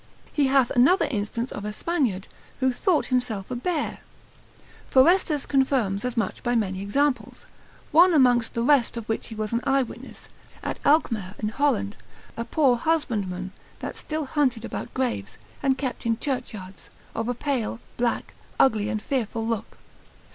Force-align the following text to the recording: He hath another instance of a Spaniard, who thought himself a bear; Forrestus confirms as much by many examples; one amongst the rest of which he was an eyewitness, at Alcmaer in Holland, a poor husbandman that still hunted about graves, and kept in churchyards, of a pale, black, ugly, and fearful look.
He 0.33 0.47
hath 0.47 0.71
another 0.71 1.05
instance 1.11 1.51
of 1.51 1.63
a 1.63 1.71
Spaniard, 1.71 2.27
who 2.59 2.71
thought 2.71 3.05
himself 3.13 3.51
a 3.51 3.55
bear; 3.55 3.99
Forrestus 4.89 5.45
confirms 5.45 6.03
as 6.03 6.17
much 6.17 6.41
by 6.41 6.55
many 6.55 6.81
examples; 6.81 7.45
one 7.91 8.15
amongst 8.15 8.55
the 8.55 8.63
rest 8.63 8.97
of 8.97 9.07
which 9.07 9.27
he 9.27 9.35
was 9.35 9.53
an 9.53 9.61
eyewitness, 9.63 10.29
at 10.63 10.83
Alcmaer 10.83 11.35
in 11.37 11.49
Holland, 11.49 11.97
a 12.35 12.43
poor 12.45 12.77
husbandman 12.77 13.51
that 13.77 13.95
still 13.95 14.25
hunted 14.25 14.65
about 14.65 14.91
graves, 14.95 15.37
and 15.61 15.77
kept 15.77 16.07
in 16.07 16.17
churchyards, 16.17 16.89
of 17.13 17.29
a 17.29 17.35
pale, 17.35 17.79
black, 17.97 18.33
ugly, 18.59 18.89
and 18.89 19.03
fearful 19.03 19.45
look. 19.45 19.77